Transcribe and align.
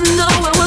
la 0.00 0.26
la 0.40 0.59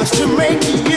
just 0.00 0.14
to 0.14 0.26
make 0.34 0.64
you 0.64 0.89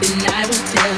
and 0.00 0.22
I 0.30 0.46
will 0.46 0.64
tell 0.70 0.97